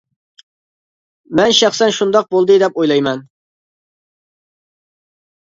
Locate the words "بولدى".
2.33-2.57